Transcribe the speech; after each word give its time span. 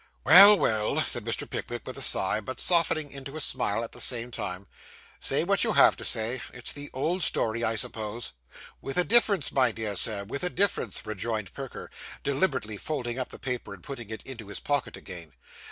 'Well, 0.23 0.57
well,' 0.57 1.03
said 1.03 1.25
Mr. 1.25 1.47
Pickwick, 1.47 1.83
with 1.85 1.95
a 1.95 2.01
sigh, 2.01 2.39
but 2.41 2.59
softening 2.59 3.11
into 3.11 3.35
a 3.37 3.39
smile 3.39 3.83
at 3.83 3.91
the 3.91 4.01
same 4.01 4.31
time. 4.31 4.65
'Say 5.19 5.43
what 5.43 5.63
you 5.63 5.73
have 5.73 5.95
to 5.97 6.03
say; 6.03 6.41
it's 6.55 6.73
the 6.73 6.89
old 6.91 7.21
story, 7.21 7.63
I 7.63 7.75
suppose?' 7.75 8.31
'With 8.81 8.97
a 8.97 9.03
difference, 9.03 9.51
my 9.51 9.71
dear 9.71 9.95
Sir; 9.95 10.23
with 10.23 10.43
a 10.43 10.49
difference,' 10.49 11.05
rejoined 11.05 11.53
Perker, 11.53 11.91
deliberately 12.23 12.77
folding 12.77 13.19
up 13.19 13.29
the 13.29 13.37
paper 13.37 13.75
and 13.75 13.83
putting 13.83 14.09
it 14.09 14.23
into 14.23 14.47
his 14.47 14.59
pocket 14.59 14.97
again. 14.97 15.33